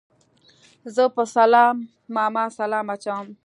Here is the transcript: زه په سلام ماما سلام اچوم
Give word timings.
زه 0.95 1.03
په 1.15 1.23
سلام 1.35 1.75
ماما 2.15 2.43
سلام 2.59 2.85
اچوم 2.93 3.27